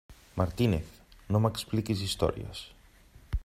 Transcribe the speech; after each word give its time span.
Martínez, 0.39 0.87
no 1.35 1.41
m'expliquis 1.43 2.01
històries! 2.07 2.65